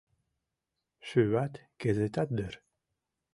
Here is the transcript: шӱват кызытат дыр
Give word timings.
шӱват 1.07 1.53
кызытат 1.81 2.29
дыр 2.37 2.53